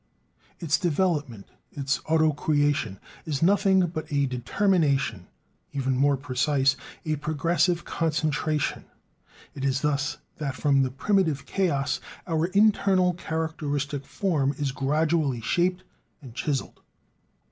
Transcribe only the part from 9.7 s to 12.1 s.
thus that from the primitive chaos